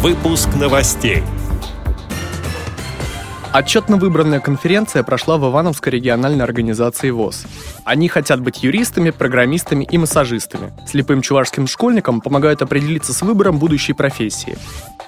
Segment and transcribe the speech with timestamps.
[0.00, 1.24] Выпуск новостей.
[3.58, 7.44] Отчетно выбранная конференция прошла в Ивановской региональной организации ВОЗ.
[7.82, 10.72] Они хотят быть юристами, программистами и массажистами.
[10.86, 14.56] Слепым чувашским школьникам помогают определиться с выбором будущей профессии.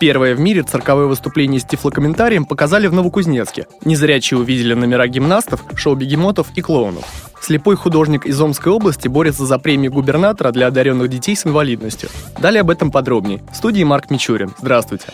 [0.00, 3.68] Первое в мире цирковое выступление с тифлокомментарием показали в Новокузнецке.
[3.84, 7.04] Незрячие увидели номера гимнастов, шоу-бегемотов и клоунов.
[7.40, 12.08] Слепой художник из Омской области борется за премию губернатора для одаренных детей с инвалидностью.
[12.40, 13.44] Далее об этом подробнее.
[13.52, 14.50] В студии Марк Мичурин.
[14.58, 15.06] Здравствуйте.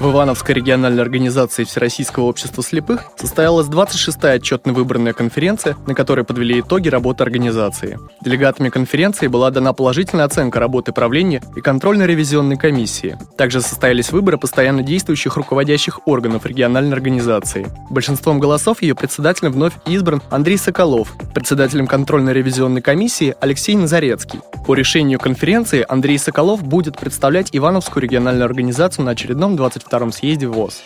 [0.00, 6.60] В Ивановской региональной организации Всероссийского общества слепых состоялась 26-я отчетно выбранная конференция, на которой подвели
[6.60, 7.98] итоги работы организации.
[8.22, 13.18] Делегатами конференции была дана положительная оценка работы правления и контрольно-ревизионной комиссии.
[13.36, 17.66] Также состоялись выборы постоянно действующих руководящих органов региональной организации.
[17.90, 24.40] Большинством голосов ее председателем вновь избран Андрей Соколов, председателем контрольно-ревизионной комиссии Алексей Назарецкий.
[24.66, 30.46] По решению конференции Андрей Соколов будет представлять Ивановскую региональную организацию на очередном 22 втором съезде
[30.46, 30.84] ВОЗ.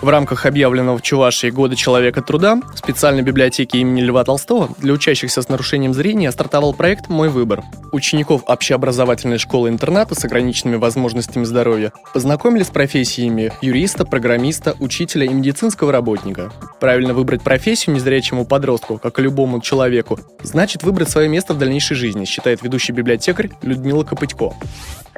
[0.00, 5.42] В рамках объявленного в Чувашии Года Человека Труда специальной библиотеке имени Льва Толстого для учащихся
[5.42, 7.62] с нарушением зрения стартовал проект «Мой выбор».
[7.92, 15.92] Учеников общеобразовательной школы-интерната с ограниченными возможностями здоровья познакомили с профессиями юриста, программиста, учителя и медицинского
[15.92, 16.50] работника.
[16.80, 21.94] Правильно выбрать профессию незрячему подростку, как и любому человеку, значит выбрать свое место в дальнейшей
[21.94, 24.54] жизни, считает ведущий библиотекарь Людмила Копытько.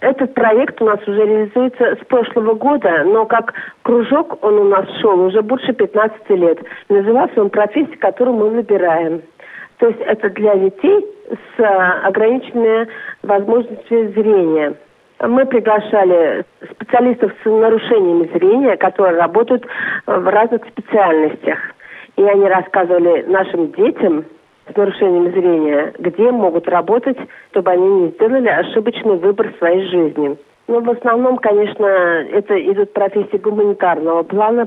[0.01, 4.87] Этот проект у нас уже реализуется с прошлого года, но как кружок он у нас
[5.01, 6.59] шел уже больше 15 лет.
[6.89, 9.23] Назывался он «Профессия, которую мы выбираем».
[9.79, 12.89] То есть это для детей с а, ограниченными
[13.23, 14.75] возможностями зрения.
[15.21, 19.67] Мы приглашали специалистов с нарушениями зрения, которые работают
[20.07, 21.59] в разных специальностях.
[22.17, 24.25] И они рассказывали нашим детям,
[24.71, 27.19] с нарушением зрения, где могут работать,
[27.51, 30.37] чтобы они не сделали ошибочный выбор своей жизни.
[30.69, 34.67] Но в основном, конечно, это идут профессии гуманитарного плана.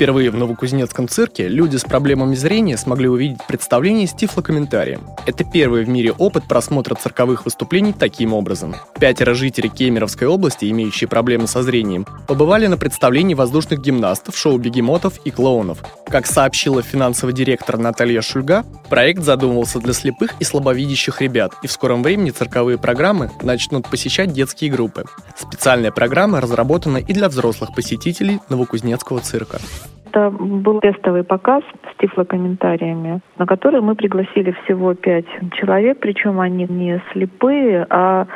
[0.00, 5.02] Впервые в Новокузнецком цирке люди с проблемами зрения смогли увидеть представление с тифлокомментарием.
[5.26, 8.74] Это первый в мире опыт просмотра цирковых выступлений таким образом.
[8.98, 15.30] Пятеро жителей Кемеровской области, имеющие проблемы со зрением, побывали на представлении воздушных гимнастов, шоу-бегемотов и
[15.30, 15.84] клоунов.
[16.08, 21.72] Как сообщила финансовый директор Наталья Шульга, проект задумывался для слепых и слабовидящих ребят, и в
[21.72, 25.04] скором времени цирковые программы начнут посещать детские группы.
[25.36, 29.60] Специальная программа разработана и для взрослых посетителей Новокузнецкого цирка.
[30.10, 31.62] Это был тестовый показ
[31.92, 38.26] с тифлокомментариями, на который мы пригласили всего пять человек, причем они не слепые, а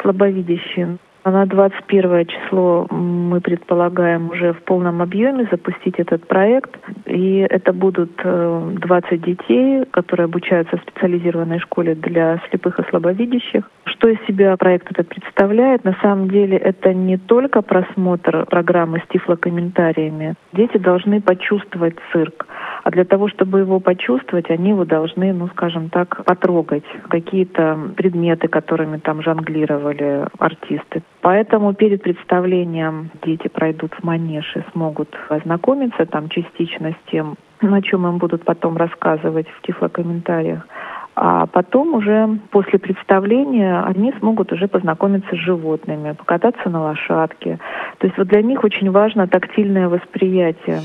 [0.00, 0.98] слабовидящие.
[1.24, 6.74] На 21 число мы предполагаем уже в полном объеме запустить этот проект.
[7.06, 13.70] И это будут 20 э, детей, которые обучаются в специализированной школе для слепых и слабовидящих.
[13.84, 15.84] Что из себя проект этот представляет?
[15.84, 20.34] На самом деле это не только просмотр программы с тифлокомментариями.
[20.52, 22.46] Дети должны почувствовать цирк.
[22.82, 26.84] А для того, чтобы его почувствовать, они его должны, ну, скажем так, потрогать.
[27.08, 31.02] Какие-то предметы, которыми там жонглировали артисты.
[31.20, 37.80] Поэтому перед представлением дети пройдут в манеж и смогут ознакомиться там частично с тем, о
[37.82, 40.66] чем им будут потом рассказывать в тифлокомментариях.
[41.14, 47.58] А потом уже после представления они смогут уже познакомиться с животными, покататься на лошадке.
[47.98, 50.80] То есть вот для них очень важно тактильное восприятие.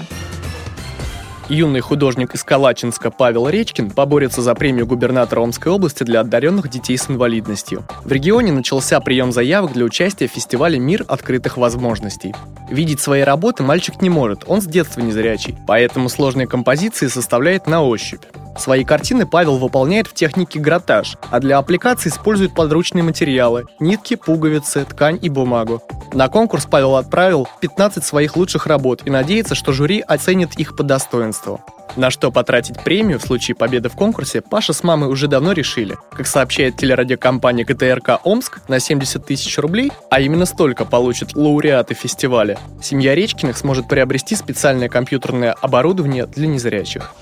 [1.49, 6.97] Юный художник из Калачинска Павел Речкин поборется за премию губернатора Омской области для одаренных детей
[6.97, 7.85] с инвалидностью.
[8.03, 12.35] В регионе начался прием заявок для участия в фестивале «Мир открытых возможностей».
[12.69, 17.81] Видеть свои работы мальчик не может, он с детства незрячий, поэтому сложные композиции составляет на
[17.81, 18.23] ощупь.
[18.57, 24.85] Свои картины Павел выполняет в технике гратаж, а для аппликации использует подручные материалы– нитки, пуговицы,
[24.85, 25.81] ткань и бумагу.
[26.13, 30.83] На конкурс Павел отправил 15 своих лучших работ и надеется, что жюри оценит их по
[30.83, 31.61] достоинству.
[31.95, 35.97] На что потратить премию в случае победы в конкурсе Паша с мамой уже давно решили.
[36.11, 42.59] Как сообщает телерадиокомпания КТРК Омск, на 70 тысяч рублей, а именно столько получат лауреаты фестиваля,
[42.81, 47.13] семья Речкиных сможет приобрести специальное компьютерное оборудование для незрячих.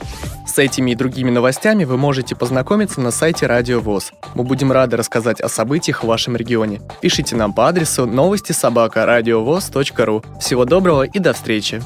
[0.47, 4.13] С этими и другими новостями вы можете познакомиться на сайте Радио ВОЗ.
[4.35, 6.81] Мы будем рады рассказать о событиях в вашем регионе.
[7.01, 10.23] Пишите нам по адресу новости собака ру.
[10.39, 11.81] Всего доброго и до встречи!